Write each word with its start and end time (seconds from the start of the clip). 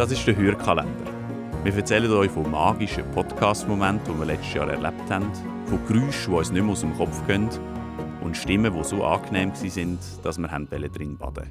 Das 0.00 0.10
ist 0.10 0.26
der 0.26 0.34
Hörkalender. 0.34 1.12
Wir 1.62 1.76
erzählen 1.76 2.10
euch 2.10 2.30
von 2.30 2.50
magischen 2.50 3.04
Podcast-Momenten, 3.10 4.14
die 4.14 4.18
wir 4.18 4.24
letztes 4.28 4.54
Jahr 4.54 4.70
erlebt 4.70 5.10
haben, 5.10 5.30
von 5.66 5.78
Geräuschen, 5.86 6.32
die 6.32 6.38
uns 6.38 6.50
nicht 6.50 6.62
mehr 6.62 6.72
aus 6.72 6.80
dem 6.80 6.96
Kopf 6.96 7.26
gehen 7.26 7.50
und 8.22 8.34
Stimmen, 8.34 8.72
die 8.72 8.82
so 8.82 9.04
angenehm 9.04 9.52
waren, 9.52 9.98
dass 10.22 10.38
wir 10.38 10.48
drin 10.88 11.18
baden 11.18 11.50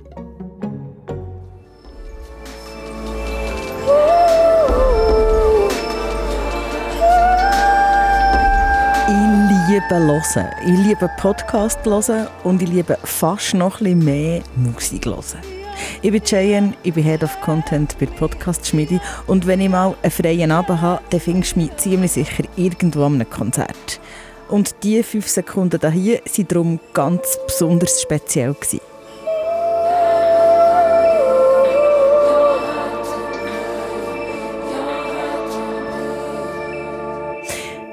Ich 9.08 9.70
liebe 9.70 9.96
hören. 9.96 10.48
Ich 10.66 10.88
liebe 10.88 11.08
Podcast 11.18 11.86
hören 11.86 12.28
und 12.44 12.64
ich 12.64 12.70
liebe 12.70 12.98
fast 13.04 13.54
noch 13.54 13.80
ein 13.80 13.84
bisschen 13.84 14.06
mehr 14.06 14.42
Musik 14.56 15.06
hören. 15.06 15.59
Ich 16.02 16.12
bin 16.12 16.24
Cheyenne, 16.24 16.74
ich 16.84 16.94
bin 16.94 17.04
Head 17.04 17.24
of 17.24 17.40
Content 17.42 17.98
bei 18.00 18.06
Podcast 18.06 18.68
Schmiede 18.68 19.02
und 19.28 19.48
wenn 19.48 19.62
ich 19.62 19.70
mal 19.70 19.96
einen 20.02 20.12
freien 20.12 20.52
Abend 20.52 20.82
habe, 20.82 21.02
dann 21.10 21.20
findest 21.20 21.56
du 21.56 21.60
mich 21.60 21.76
ziemlich 21.78 22.12
sicher 22.12 22.44
irgendwo 22.56 23.04
an 23.06 23.16
einem 23.16 23.30
Konzert. 23.30 24.00
Und 24.50 24.76
diese 24.84 25.04
fünf 25.04 25.28
Sekunden 25.28 25.92
hier 25.92 26.22
waren 26.26 26.48
darum 26.48 26.80
ganz 26.94 27.38
besonders 27.46 28.02
speziell. 28.02 28.54
Gewesen. 28.54 28.80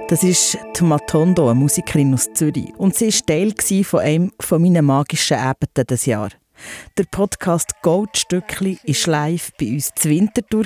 Das 0.09 0.23
ist 0.23 0.57
die 0.79 0.85
Matondo, 0.85 1.51
eine 1.51 1.59
Musikerin 1.59 2.15
aus 2.15 2.33
Zürich. 2.33 2.73
Und 2.79 2.95
sie 2.95 3.09
war 3.09 3.27
Teil 3.27 3.85
von 3.85 4.01
einem 4.01 4.31
meiner 4.59 4.83
magischen 4.83 5.37
Abende 5.37 5.85
dieses 5.85 6.07
Jahr. 6.07 6.29
Der 6.97 7.05
Podcast 7.05 7.71
Goldstückli 7.83 8.79
war 8.85 9.13
live 9.13 9.53
bei 9.59 9.67
uns 9.73 9.93
zu 9.95 10.09
Winterthur, 10.09 10.65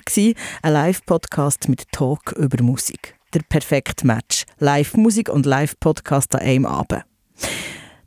ein 0.62 0.72
Live-Podcast 0.72 1.68
mit 1.68 1.90
Talk 1.92 2.32
über 2.32 2.62
Musik. 2.62 3.16
Der 3.34 3.40
perfekte 3.48 4.06
Match. 4.06 4.44
Live-Musik 4.58 5.28
und 5.28 5.46
Live-Podcast 5.46 6.34
an 6.34 6.42
einem 6.42 6.66
Abend. 6.66 7.04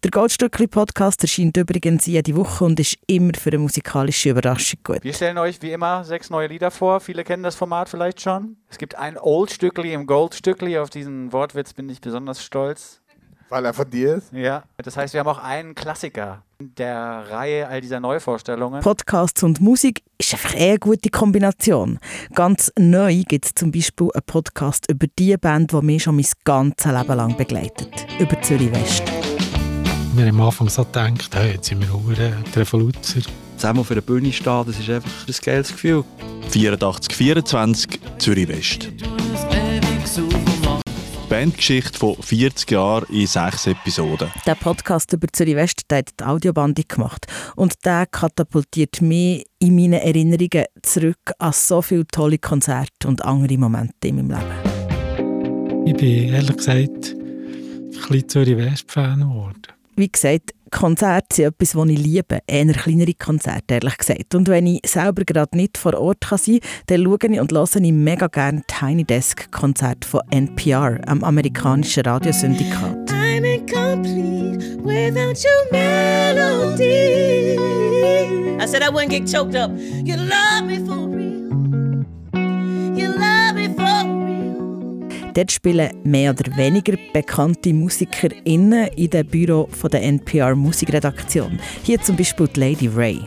Der 0.04 0.12
Goldstückli-Podcast 0.12 1.22
erscheint 1.22 1.56
übrigens 1.56 2.06
jede 2.08 2.36
Woche 2.36 2.66
und 2.66 2.78
ist 2.78 2.98
immer 3.08 3.32
für 3.40 3.52
eine 3.52 3.60
musikalische 3.60 4.32
Überraschung 4.32 4.80
gut. 4.84 5.02
Wir 5.02 5.14
stellen 5.14 5.38
euch 5.38 5.62
wie 5.62 5.72
immer 5.72 6.04
sechs 6.04 6.30
neue 6.30 6.48
Lieder 6.48 6.72
vor. 6.72 7.00
Viele 7.00 7.24
kennen 7.24 7.44
das 7.44 7.56
Format 7.56 7.88
vielleicht 7.88 8.20
schon. 8.20 8.58
Es 8.70 8.78
gibt 8.78 8.96
ein 8.96 9.18
Old-Stückli 9.18 9.94
im 9.94 10.06
Goldstückli. 10.06 10.78
Auf 10.78 10.90
diesen 10.90 11.32
Wortwitz 11.32 11.72
bin 11.72 11.88
ich 11.88 12.02
besonders 12.02 12.44
stolz. 12.44 13.02
Weil 13.50 13.66
er 13.66 13.74
von 13.74 13.90
dir 13.90 14.16
ist? 14.16 14.32
Ja, 14.34 14.64
das 14.78 14.98
heißt, 14.98 15.14
wir 15.14 15.20
haben 15.20 15.28
auch 15.28 15.44
einen 15.44 15.76
Klassiker 15.76 16.42
der 16.78 17.26
Reihe 17.30 17.68
all 17.68 17.82
dieser 17.82 18.00
Neuvorstellungen. 18.00 18.82
Podcasts 18.82 19.44
und 19.44 19.62
Musik 19.62 20.02
ist 20.18 20.34
einfach 20.34 20.56
eine 20.56 20.80
gute 20.80 21.10
Kombination. 21.10 22.00
Ganz 22.34 22.72
neu 22.78 23.24
gibt 23.28 23.46
es 23.46 23.56
zum 23.56 23.72
Beispiel 23.72 24.10
einen 24.14 24.24
Podcast 24.26 24.90
über 24.90 25.08
die 25.20 25.36
Band, 25.38 25.72
die 25.72 25.82
mich 25.82 26.04
schon 26.04 26.16
mein 26.16 26.26
ganzes 26.44 26.92
Leben 26.92 27.16
lang 27.16 27.36
begleitet. 27.36 28.06
Über 28.20 28.42
Zürich 28.42 28.72
West. 28.72 29.04
Wir 30.16 30.28
haben 30.28 30.40
am 30.40 30.48
Anfang 30.48 30.70
so 30.70 30.86
gedacht, 30.86 31.34
hey, 31.34 31.54
jetzt 31.54 31.68
sind 31.68 31.82
wir 31.82 31.92
Huren, 31.92 32.44
die 32.54 32.60
Revoluzer. 32.60 33.22
Zusammen 33.58 33.80
auf 33.80 33.92
einer 33.92 34.02
Bühne 34.02 34.32
stehen, 34.32 34.64
das 34.66 34.80
ist 34.80 34.90
einfach 34.90 35.28
ein 35.28 35.36
geiles 35.44 35.72
Gefühl. 35.72 36.04
84, 36.50 37.16
24, 37.16 38.00
Zürich 38.20 38.48
West. 38.48 38.90
Bandgeschichte 41.34 41.98
von 41.98 42.16
40 42.16 42.70
Jahren 42.70 43.08
in 43.10 43.26
sechs 43.26 43.66
Episoden. 43.66 44.30
Der 44.46 44.54
Podcast 44.54 45.12
über 45.14 45.28
Zürich 45.34 45.56
West 45.56 45.82
hat 45.92 46.12
die 46.20 46.24
Audiobandung 46.24 46.86
gemacht 46.88 47.26
und 47.56 47.74
der 47.86 48.06
katapultiert 48.06 49.02
mich 49.02 49.44
in 49.58 49.76
meinen 49.76 49.94
Erinnerungen 49.94 50.66
zurück 50.84 51.32
an 51.40 51.52
so 51.52 51.82
viele 51.82 52.06
tolle 52.06 52.38
Konzerte 52.38 53.08
und 53.08 53.26
andere 53.26 53.58
Momente 53.58 54.10
in 54.10 54.28
meinem 54.28 54.30
Leben. 54.30 55.88
Ich 55.88 55.96
bin 55.96 56.34
ehrlich 56.36 56.56
gesagt 56.56 57.16
ein 57.16 57.90
bisschen 57.90 58.30
Zürich 58.30 58.58
West-Fan 58.58 59.22
geworden. 59.22 59.64
Wie 59.96 60.10
gesagt, 60.10 60.52
Konzerte 60.74 61.36
sind 61.36 61.46
etwas, 61.46 61.72
das 61.72 61.88
ich 61.88 62.00
liebe. 62.00 62.40
Eher 62.48 62.74
kleinere 62.74 63.14
Konzerte, 63.14 63.76
ehrlich 63.76 63.98
gesagt. 63.98 64.34
Und 64.36 64.48
wenn 64.48 64.66
ich 64.66 64.82
selber 64.86 65.24
gerade 65.24 65.56
nicht 65.56 65.78
vor 65.78 65.94
Ort 65.94 66.22
kann 66.22 66.40
sein 66.40 66.60
kann, 66.60 66.70
dann 66.88 67.04
schaue 67.04 67.18
ich 67.22 67.40
und 67.40 67.52
höre 67.52 67.82
ich 67.82 67.92
mega 67.92 68.28
gerne 68.28 68.64
Tiny 68.68 69.04
Desk 69.04 69.52
Konzerte 69.52 70.08
von 70.08 70.22
NPR, 70.32 71.00
am 71.06 71.24
amerikanischen 71.24 72.04
Radiosyndikat. 72.04 73.12
I'm 73.12 73.46
incomplete 73.46 74.82
without 74.84 75.38
your 75.44 75.72
melody. 75.72 77.58
I 78.60 78.66
said 78.66 78.82
I 78.82 78.90
wouldn't 78.90 79.12
get 79.12 79.28
choked 79.28 79.56
up. 79.56 79.72
You 79.76 80.18
love 80.18 80.66
me 80.66 80.80
for 80.86 81.03
Dort 85.34 85.52
spielen 85.52 85.90
mehr 86.04 86.32
oder 86.32 86.56
weniger 86.56 86.96
bekannte 87.12 87.74
MusikerInnen 87.74 88.88
in 88.96 89.10
dem 89.10 89.26
Büro 89.26 89.68
von 89.72 89.90
der 89.90 90.04
NPR 90.04 90.56
Musikredaktion. 90.56 91.60
Hier 91.82 92.00
zum 92.00 92.16
Beispiel 92.16 92.48
die 92.48 92.60
Lady 92.60 92.88
Ray. 92.88 93.20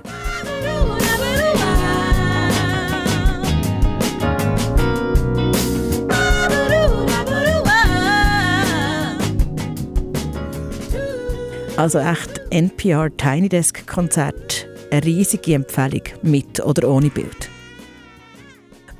Also 11.76 11.98
echt 11.98 12.40
NPR 12.50 13.14
Tiny 13.16 13.48
Desk 13.48 13.86
Konzert. 13.86 14.66
Eine 14.90 15.04
riesige 15.04 15.54
Empfehlung 15.54 16.02
mit 16.22 16.64
oder 16.64 16.88
ohne 16.88 17.10
Bild. 17.10 17.55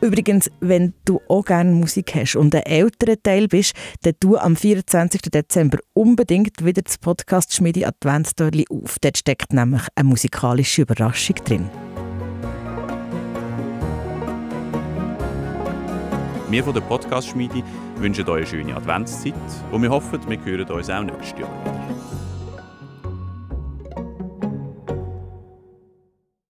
Übrigens, 0.07 0.49
wenn 0.61 0.95
du 1.05 1.21
auch 1.29 1.45
gerne 1.45 1.73
Musik 1.73 2.15
hast 2.15 2.37
und 2.37 2.55
ein 2.55 2.63
älterer 2.63 3.21
Teil 3.21 3.49
bist, 3.49 3.73
dann 4.03 4.15
tu 4.21 4.37
am 4.37 4.55
24. 4.55 5.21
Dezember 5.23 5.79
unbedingt 5.95 6.65
wieder 6.65 6.81
das 6.83 6.97
Podcast 6.97 7.53
Schmiedi 7.53 7.85
Adventstörli 7.85 8.67
auf. 8.71 9.01
Dort 9.01 9.19
steckt 9.19 9.53
nämlich 9.53 9.83
eine 9.97 10.09
musikalische 10.09 10.83
Überraschung 10.83 11.35
drin. 11.45 11.69
Wir 16.51 16.63
von 16.63 16.73
der 16.73 16.83
Podcast 16.83 17.27
Schmiedi 17.27 17.65
wünschen 17.97 18.29
euch 18.29 18.37
eine 18.37 18.47
schöne 18.47 18.77
Adventszeit 18.77 19.35
und 19.73 19.83
wir 19.83 19.91
hoffen, 19.91 20.21
wir 20.29 20.45
hören 20.45 20.71
uns 20.71 20.89
auch 20.89 21.03
nächstes 21.03 21.41
Jahr 21.41 21.51
wieder. 21.65 22.26